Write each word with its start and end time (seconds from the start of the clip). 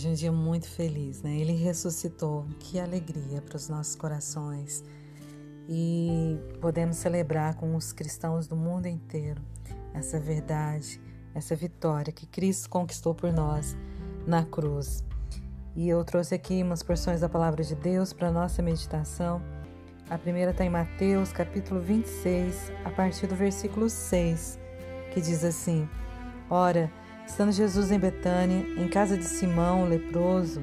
Hoje 0.00 0.08
é 0.08 0.12
um 0.12 0.14
dia 0.14 0.32
muito 0.32 0.66
feliz, 0.66 1.20
né? 1.20 1.36
Ele 1.36 1.52
ressuscitou. 1.52 2.46
Que 2.58 2.80
alegria 2.80 3.42
para 3.42 3.56
os 3.56 3.68
nossos 3.68 3.94
corações. 3.94 4.82
E 5.68 6.38
podemos 6.58 6.96
celebrar 6.96 7.56
com 7.56 7.76
os 7.76 7.92
cristãos 7.92 8.46
do 8.46 8.56
mundo 8.56 8.86
inteiro 8.86 9.42
essa 9.92 10.18
verdade, 10.18 10.98
essa 11.34 11.54
vitória 11.54 12.10
que 12.14 12.24
Cristo 12.24 12.70
conquistou 12.70 13.14
por 13.14 13.30
nós 13.30 13.76
na 14.26 14.42
cruz. 14.42 15.04
E 15.76 15.86
eu 15.86 16.02
trouxe 16.02 16.34
aqui 16.34 16.62
umas 16.62 16.82
porções 16.82 17.20
da 17.20 17.28
palavra 17.28 17.62
de 17.62 17.74
Deus 17.74 18.10
para 18.10 18.32
nossa 18.32 18.62
meditação. 18.62 19.42
A 20.08 20.16
primeira 20.16 20.52
está 20.52 20.64
em 20.64 20.70
Mateus, 20.70 21.30
capítulo 21.30 21.78
26, 21.78 22.72
a 22.86 22.90
partir 22.90 23.26
do 23.26 23.36
versículo 23.36 23.90
6, 23.90 24.58
que 25.12 25.20
diz 25.20 25.44
assim: 25.44 25.86
Ora, 26.48 26.90
Estando 27.26 27.52
Jesus 27.52 27.90
em 27.90 27.98
Betânia, 27.98 28.66
em 28.76 28.88
casa 28.88 29.16
de 29.16 29.24
Simão, 29.24 29.88
leproso, 29.88 30.62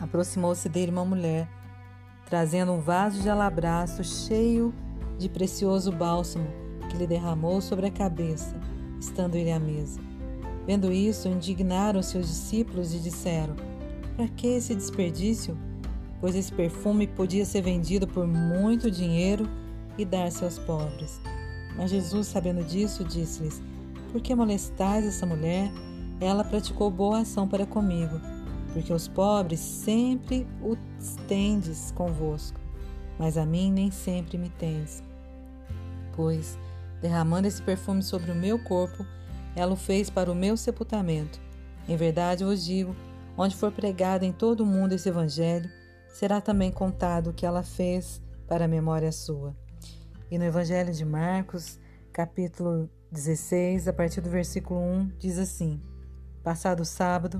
aproximou-se 0.00 0.68
dele 0.68 0.92
uma 0.92 1.04
mulher, 1.04 1.48
trazendo 2.26 2.72
um 2.72 2.80
vaso 2.80 3.22
de 3.22 3.28
alabastro 3.28 4.04
cheio 4.04 4.74
de 5.18 5.28
precioso 5.28 5.90
bálsamo 5.90 6.46
que 6.90 6.96
lhe 6.96 7.06
derramou 7.06 7.60
sobre 7.60 7.86
a 7.86 7.90
cabeça, 7.90 8.54
estando 9.00 9.34
ele 9.34 9.50
à 9.50 9.58
mesa. 9.58 10.00
Vendo 10.66 10.92
isso, 10.92 11.28
indignaram-se 11.28 12.18
os 12.18 12.26
discípulos 12.26 12.92
e 12.92 12.98
disseram: 12.98 13.54
Para 14.16 14.28
que 14.28 14.48
esse 14.48 14.74
desperdício? 14.74 15.56
Pois 16.20 16.34
esse 16.34 16.52
perfume 16.52 17.06
podia 17.06 17.44
ser 17.44 17.62
vendido 17.62 18.06
por 18.06 18.26
muito 18.26 18.90
dinheiro 18.90 19.48
e 19.98 20.04
dar-se 20.04 20.44
aos 20.44 20.58
pobres. 20.58 21.20
Mas 21.76 21.90
Jesus, 21.90 22.26
sabendo 22.26 22.64
disso, 22.64 23.04
disse-lhes: 23.04 23.62
por 24.16 24.22
que 24.22 24.34
molestais 24.34 25.04
essa 25.04 25.26
mulher? 25.26 25.70
Ela 26.18 26.42
praticou 26.42 26.90
boa 26.90 27.18
ação 27.18 27.46
para 27.46 27.66
comigo, 27.66 28.18
porque 28.72 28.90
os 28.90 29.06
pobres 29.06 29.60
sempre 29.60 30.46
os 30.62 30.78
tendes 31.28 31.90
convosco, 31.90 32.58
mas 33.18 33.36
a 33.36 33.44
mim 33.44 33.70
nem 33.70 33.90
sempre 33.90 34.38
me 34.38 34.48
tendes. 34.48 35.02
Pois, 36.14 36.58
derramando 37.02 37.46
esse 37.46 37.60
perfume 37.60 38.02
sobre 38.02 38.30
o 38.30 38.34
meu 38.34 38.58
corpo, 38.58 39.04
ela 39.54 39.74
o 39.74 39.76
fez 39.76 40.08
para 40.08 40.32
o 40.32 40.34
meu 40.34 40.56
sepultamento. 40.56 41.38
Em 41.86 41.94
verdade 41.94 42.42
vos 42.42 42.64
digo, 42.64 42.96
onde 43.36 43.54
for 43.54 43.70
pregado 43.70 44.24
em 44.24 44.32
todo 44.32 44.62
o 44.62 44.66
mundo 44.66 44.94
esse 44.94 45.10
evangelho, 45.10 45.70
será 46.08 46.40
também 46.40 46.72
contado 46.72 47.28
o 47.28 47.34
que 47.34 47.44
ela 47.44 47.62
fez 47.62 48.22
para 48.48 48.64
a 48.64 48.68
memória 48.68 49.12
sua. 49.12 49.54
E 50.30 50.38
no 50.38 50.44
Evangelho 50.46 50.90
de 50.90 51.04
Marcos, 51.04 51.78
capítulo 52.14 52.88
16, 53.10 53.86
a 53.86 53.92
partir 53.92 54.20
do 54.20 54.28
versículo 54.28 54.80
1, 54.80 55.12
diz 55.18 55.38
assim: 55.38 55.80
Passado 56.42 56.84
sábado, 56.84 57.38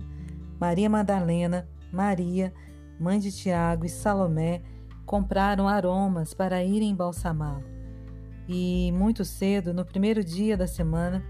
Maria 0.61 0.89
Madalena, 0.89 1.69
Maria, 1.92 2.53
mãe 3.00 3.19
de 3.19 3.33
Tiago 3.33 3.84
e 3.84 3.89
Salomé 3.89 4.62
compraram 5.05 5.69
aromas 5.69 6.33
para 6.33 6.62
irem 6.62 6.91
embalsamá-lo. 6.91 7.64
E 8.48 8.92
muito 8.92 9.25
cedo, 9.25 9.75
no 9.75 9.84
primeiro 9.84 10.23
dia 10.23 10.56
da 10.56 10.69
semana, 10.69 11.23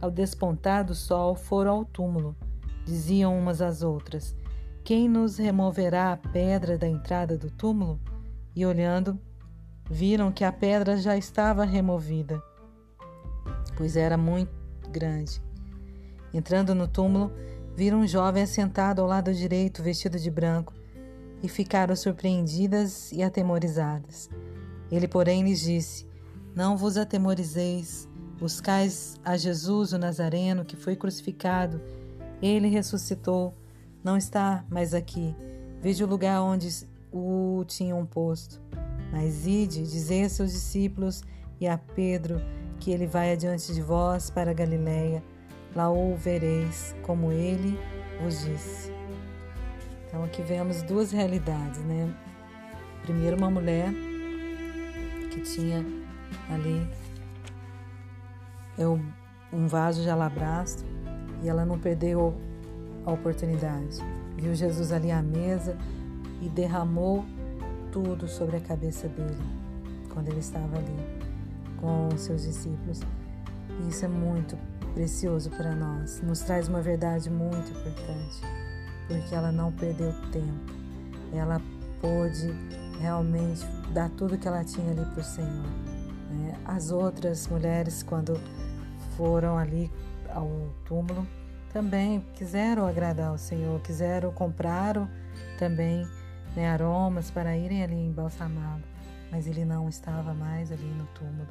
ao 0.00 0.10
despontar 0.10 0.84
do 0.84 0.94
sol, 0.94 1.34
foram 1.34 1.72
ao 1.72 1.84
túmulo. 1.84 2.34
Diziam 2.86 3.38
umas 3.38 3.60
às 3.60 3.82
outras: 3.82 4.34
Quem 4.82 5.06
nos 5.06 5.36
removerá 5.36 6.12
a 6.12 6.16
pedra 6.16 6.78
da 6.78 6.88
entrada 6.88 7.36
do 7.36 7.50
túmulo? 7.50 8.00
E 8.56 8.64
olhando, 8.64 9.20
viram 9.90 10.32
que 10.32 10.44
a 10.44 10.52
pedra 10.52 10.96
já 10.96 11.16
estava 11.16 11.64
removida 11.64 12.42
pois 13.76 13.96
era 13.96 14.16
muito 14.16 14.52
grande. 14.90 15.42
Entrando 16.32 16.74
no 16.74 16.88
túmulo, 16.88 17.32
viram 17.76 18.00
um 18.00 18.06
jovem 18.06 18.42
assentado 18.42 19.00
ao 19.00 19.08
lado 19.08 19.32
direito, 19.34 19.82
vestido 19.82 20.18
de 20.18 20.30
branco, 20.30 20.72
e 21.42 21.48
ficaram 21.48 21.94
surpreendidas 21.96 23.10
e 23.12 23.22
atemorizadas. 23.22 24.30
Ele, 24.90 25.08
porém, 25.08 25.42
lhes 25.42 25.60
disse: 25.60 26.06
Não 26.54 26.76
vos 26.76 26.96
atemorizeis, 26.96 28.08
buscais 28.38 29.16
a 29.24 29.36
Jesus 29.36 29.92
o 29.92 29.98
Nazareno, 29.98 30.64
que 30.64 30.76
foi 30.76 30.96
crucificado. 30.96 31.80
Ele 32.40 32.68
ressuscitou, 32.68 33.54
não 34.02 34.16
está 34.16 34.64
mais 34.68 34.94
aqui. 34.94 35.34
Veja 35.80 36.04
o 36.04 36.08
lugar 36.08 36.42
onde 36.42 36.68
o 37.12 37.64
tinham 37.66 38.04
posto. 38.06 38.60
Mas 39.12 39.46
ide, 39.46 39.82
dizei 39.82 40.24
a 40.24 40.28
seus 40.28 40.52
discípulos 40.52 41.22
e 41.60 41.68
a 41.68 41.76
Pedro 41.76 42.40
que 42.82 42.90
ele 42.90 43.06
vai 43.06 43.30
adiante 43.30 43.72
de 43.72 43.80
vós 43.80 44.28
para 44.28 44.52
Galiléia, 44.52 45.22
lá 45.72 45.88
o 45.88 46.16
vereis, 46.16 46.96
como 47.02 47.30
ele 47.30 47.78
vos 48.20 48.44
disse. 48.44 48.92
Então 50.04 50.24
aqui 50.24 50.42
vemos 50.42 50.82
duas 50.82 51.12
realidades, 51.12 51.78
né? 51.84 52.12
Primeiro 53.02 53.36
uma 53.36 53.48
mulher 53.48 53.88
que 55.30 55.40
tinha 55.42 55.86
ali 56.50 56.84
é 58.76 58.84
um 58.84 59.68
vaso 59.68 60.02
de 60.02 60.10
alabastro 60.10 60.84
e 61.40 61.48
ela 61.48 61.64
não 61.64 61.78
perdeu 61.78 62.34
a 63.06 63.12
oportunidade. 63.12 63.98
Viu 64.36 64.56
Jesus 64.56 64.90
ali 64.90 65.12
à 65.12 65.22
mesa 65.22 65.78
e 66.40 66.48
derramou 66.48 67.24
tudo 67.92 68.26
sobre 68.26 68.56
a 68.56 68.60
cabeça 68.60 69.06
dele 69.06 69.38
quando 70.12 70.30
ele 70.30 70.40
estava 70.40 70.78
ali 70.78 71.21
com 71.82 72.16
seus 72.16 72.44
discípulos. 72.44 73.00
Isso 73.88 74.04
é 74.04 74.08
muito 74.08 74.56
precioso 74.94 75.50
para 75.50 75.74
nós. 75.74 76.22
Nos 76.22 76.40
traz 76.40 76.68
uma 76.68 76.80
verdade 76.80 77.28
muito 77.28 77.70
importante, 77.72 78.40
porque 79.08 79.34
ela 79.34 79.50
não 79.50 79.72
perdeu 79.72 80.12
tempo. 80.30 80.72
Ela 81.34 81.60
pôde 82.00 82.54
realmente 83.00 83.66
dar 83.92 84.08
tudo 84.10 84.38
que 84.38 84.46
ela 84.46 84.64
tinha 84.64 84.92
ali 84.92 85.04
para 85.06 85.20
o 85.20 85.24
Senhor. 85.24 85.66
Né? 86.30 86.56
As 86.64 86.92
outras 86.92 87.48
mulheres, 87.48 88.02
quando 88.02 88.40
foram 89.16 89.58
ali 89.58 89.90
ao 90.32 90.48
túmulo, 90.84 91.26
também 91.72 92.24
quiseram 92.34 92.86
agradar 92.86 93.30
ao 93.30 93.38
Senhor, 93.38 93.80
quiseram 93.80 94.30
compraram 94.30 95.08
também 95.58 96.06
né, 96.54 96.70
aromas 96.70 97.30
para 97.30 97.56
irem 97.56 97.82
ali 97.82 97.94
embalsamá-lo, 97.94 98.82
mas 99.30 99.46
ele 99.46 99.64
não 99.64 99.88
estava 99.88 100.34
mais 100.34 100.70
ali 100.70 100.84
no 100.84 101.06
túmulo. 101.06 101.48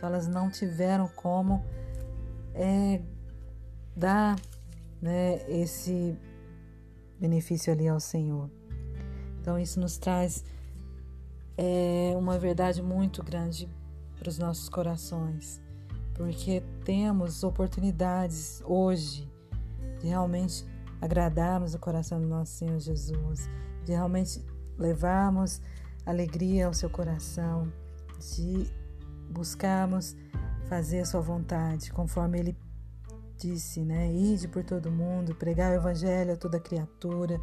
Então 0.00 0.08
elas 0.08 0.26
não 0.26 0.48
tiveram 0.48 1.06
como 1.08 1.62
é, 2.54 3.02
dar 3.94 4.40
né, 4.98 5.42
esse 5.46 6.16
benefício 7.20 7.70
ali 7.70 7.86
ao 7.86 8.00
Senhor. 8.00 8.48
Então 9.38 9.58
isso 9.58 9.78
nos 9.78 9.98
traz 9.98 10.42
é, 11.54 12.14
uma 12.16 12.38
verdade 12.38 12.80
muito 12.82 13.22
grande 13.22 13.68
para 14.18 14.30
os 14.30 14.38
nossos 14.38 14.70
corações, 14.70 15.60
porque 16.14 16.62
temos 16.82 17.44
oportunidades 17.44 18.62
hoje 18.64 19.30
de 20.00 20.08
realmente 20.08 20.64
agradarmos 20.98 21.74
o 21.74 21.78
coração 21.78 22.18
do 22.18 22.26
nosso 22.26 22.52
Senhor 22.52 22.78
Jesus, 22.78 23.50
de 23.84 23.92
realmente 23.92 24.42
levarmos 24.78 25.60
alegria 26.06 26.68
ao 26.68 26.72
seu 26.72 26.88
coração, 26.88 27.70
de 28.18 28.79
buscarmos 29.30 30.16
fazer 30.68 31.00
a 31.00 31.04
sua 31.04 31.20
vontade, 31.20 31.92
conforme 31.92 32.38
ele 32.38 32.56
disse, 33.36 33.80
né? 33.80 34.12
Ide 34.12 34.48
por 34.48 34.62
todo 34.62 34.90
mundo, 34.90 35.34
pregar 35.34 35.72
o 35.72 35.74
evangelho 35.74 36.34
a 36.34 36.36
toda 36.36 36.60
criatura, 36.60 37.40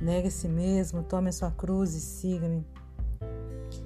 negue 0.00 0.28
a 0.28 0.30
si 0.30 0.48
mesmo, 0.48 1.02
tome 1.02 1.28
a 1.28 1.32
sua 1.32 1.50
cruz 1.50 1.94
e 1.94 2.00
siga-me. 2.00 2.66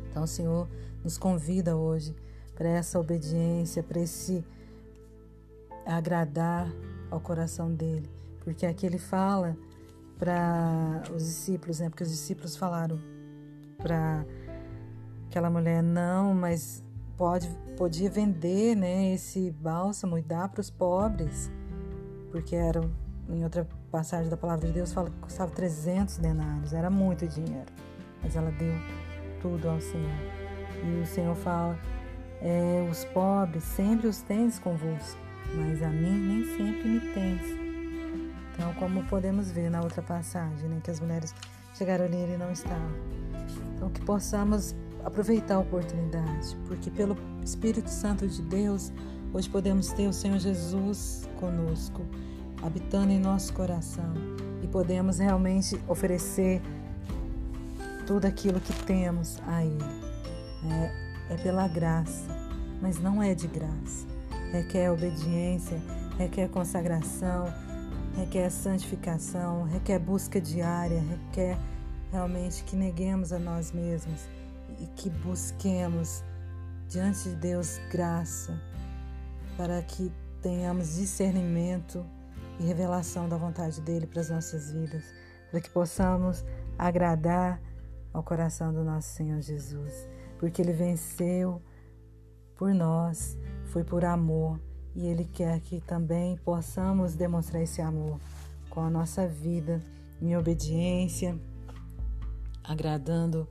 Então 0.08 0.22
o 0.22 0.26
Senhor 0.26 0.68
nos 1.02 1.18
convida 1.18 1.76
hoje 1.76 2.14
para 2.54 2.68
essa 2.68 2.98
obediência, 2.98 3.82
para 3.82 4.00
esse 4.00 4.44
agradar 5.84 6.70
ao 7.10 7.20
coração 7.20 7.72
dele, 7.72 8.10
porque 8.40 8.66
aqui 8.66 8.84
ele 8.86 8.98
fala 8.98 9.56
para 10.18 11.02
os 11.14 11.24
discípulos, 11.24 11.80
né? 11.80 11.88
Porque 11.88 12.02
os 12.02 12.10
discípulos 12.10 12.56
falaram 12.56 13.00
para 13.78 14.26
aquela 15.28 15.48
mulher 15.48 15.82
não, 15.82 16.34
mas 16.34 16.84
pode, 17.18 17.48
podia 17.76 18.08
vender 18.08 18.76
né, 18.76 19.12
esse 19.12 19.50
bálsamo 19.50 20.16
e 20.16 20.22
dar 20.22 20.48
para 20.48 20.60
os 20.60 20.70
pobres, 20.70 21.50
porque 22.30 22.54
era, 22.54 22.80
em 23.28 23.42
outra 23.42 23.68
passagem 23.90 24.30
da 24.30 24.36
palavra 24.36 24.68
de 24.68 24.72
Deus, 24.72 24.92
fala 24.92 25.10
que 25.10 25.18
custava 25.18 25.50
300 25.50 26.18
denários, 26.18 26.72
era 26.72 26.88
muito 26.88 27.26
dinheiro, 27.26 27.66
mas 28.22 28.36
ela 28.36 28.52
deu 28.52 28.72
tudo 29.42 29.68
ao 29.68 29.80
Senhor. 29.80 30.18
E 30.84 31.02
o 31.02 31.06
Senhor 31.06 31.34
fala: 31.34 31.76
é, 32.40 32.86
os 32.88 33.04
pobres 33.06 33.64
sempre 33.64 34.06
os 34.06 34.22
tens 34.22 34.60
convosco, 34.60 35.18
mas 35.56 35.82
a 35.82 35.88
mim 35.88 36.12
nem 36.12 36.44
sempre 36.56 36.88
me 36.88 37.00
tens. 37.12 37.42
Então, 38.54 38.72
como 38.74 39.04
podemos 39.04 39.50
ver 39.50 39.70
na 39.70 39.80
outra 39.80 40.02
passagem, 40.02 40.68
né, 40.68 40.80
que 40.82 40.90
as 40.90 41.00
mulheres 41.00 41.34
chegaram 41.74 42.04
ali 42.04 42.16
e 42.16 42.20
ele 42.20 42.36
não 42.36 42.52
estava. 42.52 42.90
Então, 43.74 43.90
que 43.90 44.00
possamos 44.02 44.74
aproveitar 45.04 45.56
a 45.56 45.58
oportunidade, 45.60 46.56
porque 46.66 46.90
pelo 46.90 47.16
Espírito 47.44 47.88
Santo 47.90 48.26
de 48.26 48.42
Deus, 48.42 48.92
hoje 49.32 49.48
podemos 49.48 49.92
ter 49.92 50.06
o 50.06 50.12
Senhor 50.12 50.38
Jesus 50.38 51.28
conosco, 51.38 52.02
habitando 52.62 53.12
em 53.12 53.18
nosso 53.18 53.52
coração 53.52 54.12
e 54.62 54.66
podemos 54.66 55.18
realmente 55.18 55.80
oferecer 55.86 56.60
tudo 58.06 58.26
aquilo 58.26 58.60
que 58.60 58.72
temos 58.84 59.38
a 59.46 59.64
Ele. 59.64 60.08
É, 60.64 61.34
é 61.34 61.36
pela 61.36 61.68
graça, 61.68 62.26
mas 62.80 62.98
não 62.98 63.22
é 63.22 63.34
de 63.34 63.46
graça. 63.46 64.06
Requer 64.50 64.90
obediência, 64.90 65.80
requer 66.16 66.48
consagração, 66.48 67.52
requer 68.16 68.50
santificação, 68.50 69.64
requer 69.64 69.98
busca 69.98 70.40
diária, 70.40 71.00
requer 71.00 71.58
realmente 72.10 72.64
que 72.64 72.74
neguemos 72.74 73.32
a 73.32 73.38
nós 73.38 73.72
mesmos 73.72 74.26
e 74.80 74.86
que 74.86 75.10
busquemos 75.10 76.22
diante 76.88 77.30
de 77.30 77.36
Deus 77.36 77.78
graça 77.90 78.58
para 79.56 79.82
que 79.82 80.12
tenhamos 80.40 80.94
discernimento 80.94 82.04
e 82.60 82.64
revelação 82.64 83.28
da 83.28 83.36
vontade 83.36 83.80
dele 83.80 84.06
para 84.06 84.20
as 84.20 84.30
nossas 84.30 84.72
vidas, 84.72 85.04
para 85.50 85.60
que 85.60 85.70
possamos 85.70 86.44
agradar 86.78 87.60
ao 88.12 88.22
coração 88.22 88.72
do 88.72 88.84
nosso 88.84 89.08
Senhor 89.14 89.40
Jesus, 89.40 90.08
porque 90.38 90.62
ele 90.62 90.72
venceu 90.72 91.60
por 92.56 92.74
nós, 92.74 93.36
foi 93.66 93.84
por 93.84 94.04
amor 94.04 94.60
e 94.94 95.06
ele 95.06 95.24
quer 95.24 95.60
que 95.60 95.80
também 95.80 96.36
possamos 96.38 97.14
demonstrar 97.14 97.62
esse 97.62 97.80
amor 97.80 98.18
com 98.70 98.80
a 98.80 98.90
nossa 98.90 99.26
vida 99.26 99.82
em 100.20 100.36
obediência, 100.36 101.38
agradando 102.64 103.48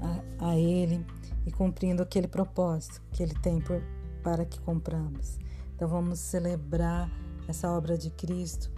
a, 0.00 0.50
a 0.50 0.56
ele 0.56 1.04
e 1.46 1.52
cumprindo 1.52 2.02
aquele 2.02 2.28
propósito 2.28 3.02
que 3.12 3.22
ele 3.22 3.34
tem 3.34 3.60
por, 3.60 3.82
para 4.22 4.44
que 4.44 4.60
compramos. 4.60 5.38
Então 5.74 5.88
vamos 5.88 6.18
celebrar 6.18 7.10
essa 7.48 7.70
obra 7.70 7.96
de 7.96 8.10
Cristo 8.10 8.70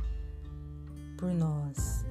por 1.18 1.32
nós. 1.32 2.04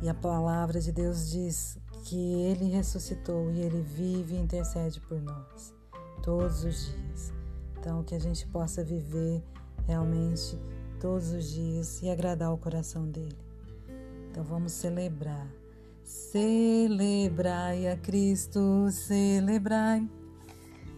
E 0.00 0.08
a 0.08 0.14
palavra 0.14 0.80
de 0.80 0.90
Deus 0.90 1.30
diz 1.30 1.78
que 2.04 2.16
ele 2.16 2.64
ressuscitou 2.68 3.50
e 3.52 3.60
ele 3.60 3.80
vive 3.80 4.34
e 4.34 4.38
intercede 4.38 5.00
por 5.00 5.20
nós 5.20 5.72
todos 6.22 6.64
os 6.64 6.86
dias. 6.86 7.32
Então, 7.78 8.02
que 8.02 8.14
a 8.14 8.18
gente 8.18 8.46
possa 8.46 8.84
viver 8.84 9.42
realmente 9.86 10.58
todos 11.00 11.32
os 11.32 11.50
dias 11.50 12.00
e 12.02 12.08
agradar 12.08 12.52
o 12.52 12.58
coração 12.58 13.08
dele. 13.08 13.36
Então, 14.30 14.44
vamos 14.44 14.72
celebrar. 14.72 15.46
Celebrai 16.04 17.88
a 17.88 17.96
Cristo, 17.96 18.90
celebrai. 18.90 20.08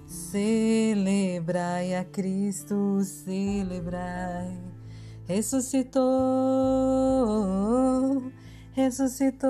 Celebrai 0.07 1.95
a 1.95 2.05
Cristo, 2.05 3.01
celebrai. 3.03 4.59
Ressuscitou 5.27 6.55
ressuscitou, 8.75 9.49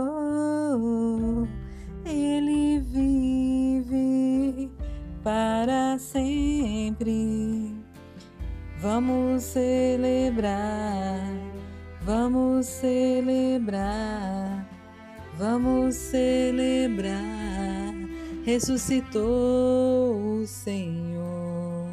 ele 2.04 2.78
vive 2.80 4.70
para 5.22 5.98
sempre. 5.98 7.74
Vamos 8.80 9.42
celebrar, 9.44 11.22
vamos 12.02 12.66
celebrar, 12.66 13.08
vamos 15.38 15.94
celebrar. 15.94 17.14
Ressuscitou 18.44 20.40
o 20.40 20.46
Senhor. 20.46 21.88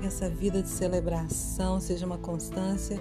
Que 0.00 0.06
essa 0.06 0.28
vida 0.28 0.62
de 0.62 0.68
celebração 0.68 1.80
seja 1.80 2.06
uma 2.06 2.18
constância 2.18 2.98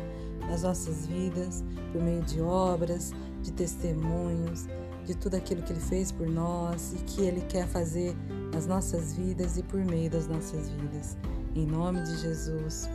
nas 0.47 0.63
nossas 0.63 1.07
vidas, 1.07 1.63
por 1.91 2.01
meio 2.01 2.21
de 2.23 2.41
obras, 2.41 3.11
de 3.41 3.51
testemunhos, 3.51 4.67
de 5.05 5.15
tudo 5.15 5.35
aquilo 5.35 5.61
que 5.61 5.73
Ele 5.73 5.79
fez 5.79 6.11
por 6.11 6.27
nós 6.27 6.93
e 6.93 6.97
que 7.03 7.21
Ele 7.21 7.41
quer 7.41 7.67
fazer 7.67 8.15
nas 8.53 8.67
nossas 8.67 9.13
vidas 9.15 9.57
e 9.57 9.63
por 9.63 9.79
meio 9.79 10.09
das 10.09 10.27
nossas 10.27 10.69
vidas. 10.69 11.17
Em 11.55 11.65
nome 11.65 12.01
de 12.03 12.17
Jesus, 12.17 12.89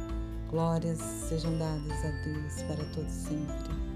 glórias 0.50 0.98
sejam 1.28 1.56
dadas 1.58 2.04
a 2.04 2.10
Deus 2.24 2.62
para 2.62 2.84
todos 2.94 3.12
sempre. 3.12 3.95